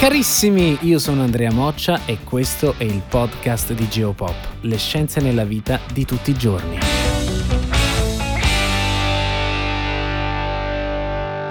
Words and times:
Carissimi, 0.00 0.78
io 0.80 0.98
sono 0.98 1.20
Andrea 1.20 1.52
Moccia 1.52 2.06
e 2.06 2.20
questo 2.24 2.74
è 2.78 2.84
il 2.84 3.02
podcast 3.06 3.74
di 3.74 3.86
Geopop, 3.86 4.34
le 4.62 4.78
scienze 4.78 5.20
nella 5.20 5.44
vita 5.44 5.78
di 5.92 6.06
tutti 6.06 6.30
i 6.30 6.34
giorni. 6.34 6.78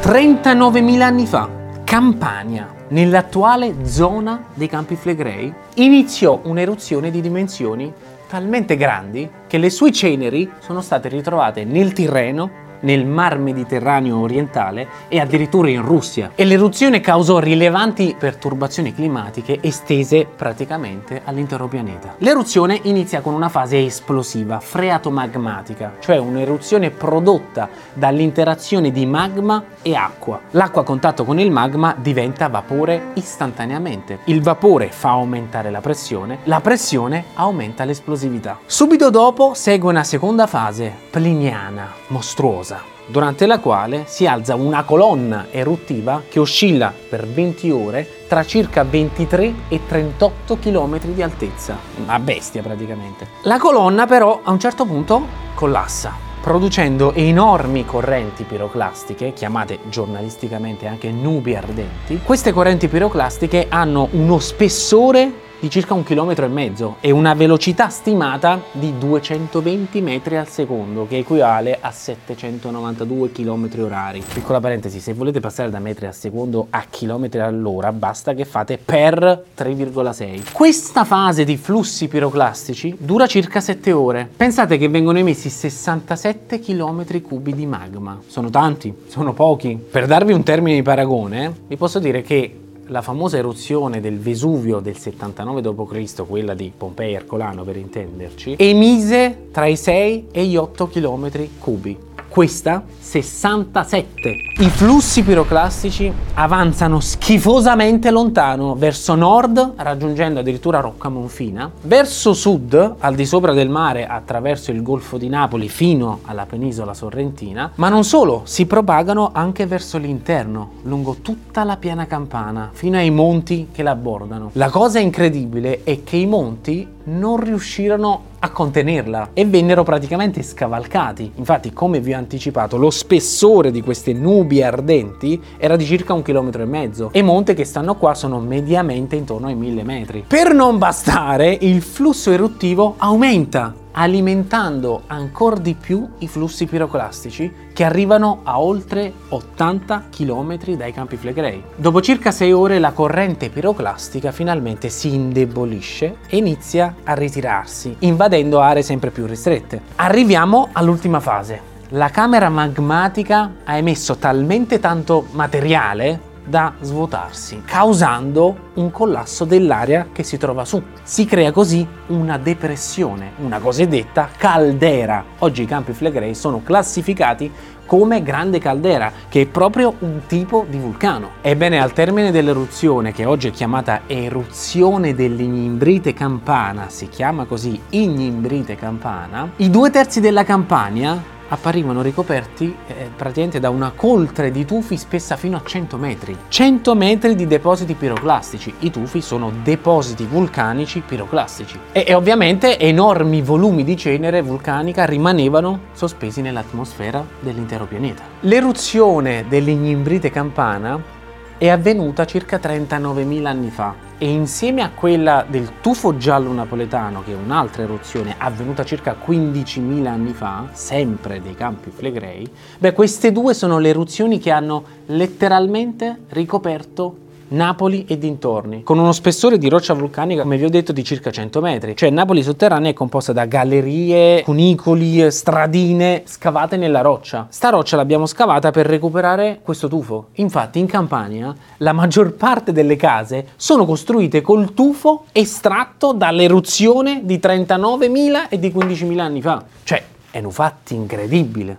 39.000 0.00 1.00
anni 1.02 1.26
fa, 1.26 1.50
Campania, 1.84 2.74
nell'attuale 2.88 3.84
zona 3.84 4.46
dei 4.54 4.68
Campi 4.68 4.96
Flegrei, 4.96 5.52
iniziò 5.74 6.40
un'eruzione 6.42 7.10
di 7.10 7.20
dimensioni 7.20 7.92
talmente 8.26 8.78
grandi 8.78 9.28
che 9.46 9.58
le 9.58 9.68
sue 9.68 9.92
ceneri 9.92 10.50
sono 10.60 10.80
state 10.80 11.10
ritrovate 11.10 11.64
nel 11.66 11.92
Tirreno 11.92 12.68
nel 12.80 13.06
Mar 13.06 13.38
Mediterraneo 13.38 14.18
orientale 14.18 14.88
e 15.08 15.20
addirittura 15.20 15.68
in 15.68 15.82
Russia. 15.82 16.30
E 16.34 16.44
l'eruzione 16.44 17.00
causò 17.00 17.38
rilevanti 17.38 18.14
perturbazioni 18.18 18.94
climatiche 18.94 19.58
estese 19.60 20.26
praticamente 20.26 21.22
all'intero 21.24 21.66
pianeta. 21.66 22.14
L'eruzione 22.18 22.78
inizia 22.82 23.20
con 23.20 23.34
una 23.34 23.48
fase 23.48 23.84
esplosiva, 23.84 24.60
freatomagmatica, 24.60 25.96
cioè 26.00 26.18
un'eruzione 26.18 26.90
prodotta 26.90 27.68
dall'interazione 27.92 28.90
di 28.90 29.06
magma 29.06 29.62
e 29.82 29.94
acqua. 29.94 30.40
L'acqua 30.52 30.82
a 30.82 30.84
contatto 30.84 31.24
con 31.24 31.38
il 31.38 31.50
magma 31.50 31.94
diventa 31.98 32.48
vapore 32.48 33.08
istantaneamente. 33.14 34.20
Il 34.24 34.42
vapore 34.42 34.88
fa 34.90 35.10
aumentare 35.10 35.70
la 35.70 35.80
pressione, 35.80 36.38
la 36.44 36.60
pressione 36.60 37.24
aumenta 37.34 37.84
l'esplosività. 37.84 38.58
Subito 38.66 39.10
dopo 39.10 39.54
segue 39.54 39.90
una 39.90 40.04
seconda 40.04 40.46
fase, 40.46 40.92
pliniana, 41.10 41.92
mostruosa 42.08 42.69
durante 43.10 43.46
la 43.46 43.58
quale 43.58 44.04
si 44.06 44.26
alza 44.26 44.54
una 44.54 44.84
colonna 44.84 45.46
eruttiva 45.50 46.22
che 46.28 46.38
oscilla 46.38 46.92
per 47.08 47.26
20 47.26 47.70
ore 47.70 48.08
tra 48.28 48.44
circa 48.44 48.84
23 48.84 49.54
e 49.68 49.80
38 49.86 50.58
km 50.58 51.00
di 51.00 51.22
altezza. 51.22 51.76
Una 52.02 52.18
bestia 52.18 52.62
praticamente. 52.62 53.26
La 53.42 53.58
colonna 53.58 54.06
però 54.06 54.40
a 54.42 54.50
un 54.50 54.58
certo 54.60 54.84
punto 54.84 55.48
collassa 55.54 56.28
producendo 56.40 57.12
enormi 57.12 57.84
correnti 57.84 58.44
piroclastiche, 58.44 59.34
chiamate 59.34 59.80
giornalisticamente 59.90 60.86
anche 60.86 61.10
nubi 61.10 61.54
ardenti. 61.54 62.20
Queste 62.24 62.52
correnti 62.52 62.88
piroclastiche 62.88 63.66
hanno 63.68 64.08
uno 64.12 64.38
spessore 64.38 65.48
di 65.60 65.68
circa 65.68 65.94
un 65.94 66.02
chilometro 66.02 66.46
e 66.46 66.48
mezzo 66.48 66.96
e 67.00 67.10
una 67.10 67.34
velocità 67.34 67.88
stimata 67.88 68.60
di 68.72 68.96
220 68.98 70.00
metri 70.00 70.36
al 70.36 70.48
secondo, 70.48 71.06
che 71.06 71.18
equivale 71.18 71.78
a 71.80 71.90
792 71.90 73.30
km 73.30 73.68
orari. 73.80 74.22
Piccola 74.32 74.58
parentesi, 74.58 75.00
se 75.00 75.12
volete 75.12 75.40
passare 75.40 75.70
da 75.70 75.78
metri 75.78 76.06
al 76.06 76.14
secondo 76.14 76.68
a 76.70 76.84
chilometri 76.88 77.40
all'ora, 77.40 77.92
basta 77.92 78.32
che 78.32 78.44
fate 78.44 78.78
per 78.78 79.44
3,6. 79.56 80.52
Questa 80.52 81.04
fase 81.04 81.44
di 81.44 81.56
flussi 81.56 82.08
piroclastici 82.08 82.96
dura 82.98 83.26
circa 83.26 83.60
7 83.60 83.92
ore. 83.92 84.28
Pensate 84.34 84.78
che 84.78 84.88
vengono 84.88 85.18
emessi 85.18 85.50
67 85.50 86.58
km 86.60 87.20
cubi 87.20 87.54
di 87.54 87.66
magma. 87.66 88.18
Sono 88.26 88.48
tanti, 88.48 88.94
sono 89.08 89.34
pochi. 89.34 89.78
Per 89.90 90.06
darvi 90.06 90.32
un 90.32 90.42
termine 90.42 90.76
di 90.76 90.82
paragone, 90.82 91.54
vi 91.66 91.76
posso 91.76 91.98
dire 91.98 92.22
che 92.22 92.54
la 92.90 93.02
famosa 93.02 93.36
eruzione 93.36 94.00
del 94.00 94.18
Vesuvio 94.18 94.80
del 94.80 94.96
79 94.96 95.60
d.C., 95.60 96.26
quella 96.26 96.54
di 96.54 96.72
Pompei 96.76 97.14
Ercolano 97.14 97.62
per 97.62 97.76
intenderci, 97.76 98.56
emise 98.58 99.48
tra 99.52 99.66
i 99.66 99.76
6 99.76 100.26
e 100.32 100.44
gli 100.44 100.56
8 100.56 100.88
km 100.88 101.48
cubi 101.58 101.96
questa 102.30 102.82
67. 102.98 104.36
I 104.60 104.68
flussi 104.70 105.22
piroclastici 105.22 106.12
avanzano 106.34 107.00
schifosamente 107.00 108.10
lontano, 108.12 108.76
verso 108.76 109.16
nord, 109.16 109.72
raggiungendo 109.76 110.38
addirittura 110.38 110.78
Rocca 110.78 111.08
Monfina, 111.08 111.68
verso 111.82 112.32
sud, 112.32 112.94
al 113.00 113.14
di 113.16 113.26
sopra 113.26 113.52
del 113.52 113.68
mare, 113.68 114.06
attraverso 114.06 114.70
il 114.70 114.82
Golfo 114.82 115.18
di 115.18 115.28
Napoli 115.28 115.68
fino 115.68 116.20
alla 116.24 116.46
penisola 116.46 116.94
sorrentina, 116.94 117.72
ma 117.74 117.88
non 117.88 118.04
solo, 118.04 118.42
si 118.44 118.66
propagano 118.66 119.30
anche 119.32 119.66
verso 119.66 119.98
l'interno, 119.98 120.74
lungo 120.82 121.16
tutta 121.20 121.64
la 121.64 121.76
piana 121.76 122.06
campana, 122.06 122.70
fino 122.72 122.96
ai 122.96 123.10
monti 123.10 123.68
che 123.72 123.82
la 123.82 123.90
abbordano. 123.90 124.50
La 124.52 124.70
cosa 124.70 125.00
incredibile 125.00 125.80
è 125.82 126.04
che 126.04 126.16
i 126.16 126.26
monti 126.26 126.86
non 127.04 127.38
riuscirono 127.42 128.28
a 128.40 128.50
contenerla 128.50 129.30
e 129.32 129.44
vennero 129.44 129.82
praticamente 129.82 130.42
scavalcati. 130.42 131.32
Infatti, 131.36 131.72
come 131.72 132.00
vi 132.00 132.12
ho 132.12 132.16
anticipato, 132.16 132.76
lo 132.76 132.90
spessore 132.90 133.70
di 133.70 133.82
queste 133.82 134.12
nubi 134.12 134.62
ardenti 134.62 135.40
era 135.56 135.76
di 135.76 135.84
circa 135.84 136.12
un 136.12 136.22
chilometro 136.22 136.62
e 136.62 136.66
mezzo 136.66 137.10
e 137.12 137.22
monte 137.22 137.54
che 137.54 137.64
stanno 137.64 137.96
qua 137.96 138.14
sono 138.14 138.38
mediamente 138.40 139.16
intorno 139.16 139.46
ai 139.48 139.54
mille 139.54 139.82
metri. 139.82 140.24
Per 140.26 140.54
non 140.54 140.78
bastare, 140.78 141.56
il 141.60 141.82
flusso 141.82 142.30
eruttivo 142.30 142.94
aumenta 142.98 143.74
alimentando 143.92 145.02
ancora 145.06 145.58
di 145.58 145.74
più 145.74 146.08
i 146.18 146.28
flussi 146.28 146.66
piroclastici 146.66 147.68
che 147.72 147.84
arrivano 147.84 148.40
a 148.44 148.60
oltre 148.60 149.12
80 149.28 150.04
km 150.10 150.76
dai 150.76 150.92
campi 150.92 151.16
flegrei. 151.16 151.62
Dopo 151.76 152.00
circa 152.00 152.30
6 152.30 152.52
ore 152.52 152.78
la 152.78 152.92
corrente 152.92 153.48
piroclastica 153.48 154.32
finalmente 154.32 154.88
si 154.88 155.14
indebolisce 155.14 156.18
e 156.28 156.36
inizia 156.36 156.96
a 157.04 157.14
ritirarsi, 157.14 157.96
invadendo 158.00 158.60
aree 158.60 158.82
sempre 158.82 159.10
più 159.10 159.26
ristrette. 159.26 159.80
Arriviamo 159.96 160.68
all'ultima 160.72 161.20
fase. 161.20 161.68
La 161.94 162.10
camera 162.10 162.48
magmatica 162.48 163.54
ha 163.64 163.76
emesso 163.76 164.16
talmente 164.16 164.78
tanto 164.78 165.26
materiale 165.32 166.28
da 166.50 166.74
svuotarsi, 166.80 167.62
causando 167.64 168.72
un 168.74 168.90
collasso 168.90 169.44
dell'area 169.44 170.08
che 170.12 170.24
si 170.24 170.36
trova 170.36 170.64
su. 170.64 170.82
Si 171.02 171.24
crea 171.24 171.52
così 171.52 171.86
una 172.08 172.36
depressione, 172.36 173.32
una 173.38 173.60
cosiddetta 173.60 174.28
caldera. 174.36 175.24
Oggi 175.38 175.62
i 175.62 175.66
campi 175.66 175.92
Flegrei 175.92 176.34
sono 176.34 176.60
classificati 176.62 177.50
come 177.86 178.22
grande 178.22 178.58
caldera, 178.58 179.10
che 179.28 179.42
è 179.42 179.46
proprio 179.46 179.94
un 180.00 180.22
tipo 180.26 180.64
di 180.68 180.78
vulcano. 180.78 181.30
Ebbene, 181.40 181.80
al 181.80 181.92
termine 181.92 182.30
dell'eruzione, 182.30 183.12
che 183.12 183.24
oggi 183.24 183.48
è 183.48 183.50
chiamata 183.50 184.02
eruzione 184.06 185.14
dell'Ignimbrite 185.14 186.14
Campana, 186.14 186.88
si 186.88 187.08
chiama 187.08 187.46
così 187.46 187.80
Ignimbrite 187.90 188.76
Campana, 188.76 189.50
i 189.56 189.70
due 189.70 189.90
terzi 189.90 190.20
della 190.20 190.44
Campania 190.44 191.38
apparivano 191.50 192.02
ricoperti 192.02 192.74
eh, 192.86 193.10
praticamente 193.14 193.60
da 193.60 193.70
una 193.70 193.92
coltre 193.94 194.50
di 194.50 194.64
tufi 194.64 194.96
spessa 194.96 195.36
fino 195.36 195.56
a 195.56 195.62
100 195.64 195.96
metri. 195.96 196.36
100 196.48 196.94
metri 196.94 197.34
di 197.34 197.46
depositi 197.46 197.94
piroclastici. 197.94 198.74
I 198.80 198.90
tufi 198.90 199.20
sono 199.20 199.52
depositi 199.62 200.24
vulcanici 200.24 201.00
piroclastici. 201.00 201.78
E, 201.92 202.04
e 202.06 202.14
ovviamente 202.14 202.78
enormi 202.78 203.42
volumi 203.42 203.84
di 203.84 203.96
cenere 203.96 204.42
vulcanica 204.42 205.04
rimanevano 205.04 205.80
sospesi 205.92 206.40
nell'atmosfera 206.40 207.24
dell'intero 207.40 207.86
pianeta. 207.86 208.22
L'eruzione 208.40 209.44
dell'Ignimbrite 209.48 210.30
campana 210.30 211.18
è 211.60 211.68
avvenuta 211.68 212.24
circa 212.24 212.56
39.000 212.56 213.44
anni 213.44 213.68
fa 213.68 213.94
e 214.16 214.30
insieme 214.30 214.80
a 214.80 214.92
quella 214.94 215.44
del 215.46 215.72
tufo 215.82 216.16
giallo 216.16 216.50
napoletano, 216.54 217.22
che 217.22 217.32
è 217.32 217.36
un'altra 217.36 217.82
eruzione 217.82 218.34
avvenuta 218.38 218.82
circa 218.82 219.14
15.000 219.22 220.06
anni 220.06 220.32
fa, 220.32 220.68
sempre 220.72 221.42
dei 221.42 221.54
campi 221.54 221.90
flegrei, 221.90 222.50
beh, 222.78 222.94
queste 222.94 223.30
due 223.30 223.52
sono 223.52 223.78
le 223.78 223.90
eruzioni 223.90 224.38
che 224.38 224.50
hanno 224.50 224.82
letteralmente 225.08 226.20
ricoperto 226.30 227.28
Napoli 227.50 228.04
e 228.06 228.18
dintorni, 228.18 228.82
con 228.82 228.98
uno 228.98 229.12
spessore 229.12 229.58
di 229.58 229.68
roccia 229.68 229.94
vulcanica, 229.94 230.42
come 230.42 230.56
vi 230.56 230.64
ho 230.64 230.70
detto, 230.70 230.92
di 230.92 231.02
circa 231.02 231.30
100 231.30 231.60
metri. 231.60 231.96
Cioè 231.96 232.10
Napoli 232.10 232.42
sotterranea 232.42 232.90
è 232.90 232.94
composta 232.94 233.32
da 233.32 233.46
gallerie, 233.46 234.42
cunicoli, 234.42 235.30
stradine 235.30 236.22
scavate 236.26 236.76
nella 236.76 237.00
roccia. 237.00 237.46
Sta 237.50 237.70
roccia 237.70 237.96
l'abbiamo 237.96 238.26
scavata 238.26 238.70
per 238.70 238.86
recuperare 238.86 239.60
questo 239.62 239.88
tufo. 239.88 240.28
Infatti 240.34 240.78
in 240.78 240.86
Campania 240.86 241.54
la 241.78 241.92
maggior 241.92 242.34
parte 242.34 242.72
delle 242.72 242.96
case 242.96 243.48
sono 243.56 243.84
costruite 243.84 244.40
col 244.40 244.72
tufo 244.74 245.24
estratto 245.32 246.12
dall'eruzione 246.12 247.22
di 247.24 247.38
39.000 247.38 248.48
e 248.48 248.58
di 248.58 248.68
15.000 248.68 249.18
anni 249.18 249.42
fa. 249.42 249.64
Cioè, 249.82 250.02
è 250.30 250.38
un 250.38 250.52
fatto 250.52 250.94
incredibile. 250.94 251.78